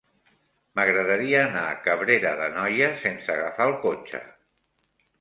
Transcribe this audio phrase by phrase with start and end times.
[0.79, 4.27] M'agradaria anar a Cabrera d'Anoia sense agafar el cotxe.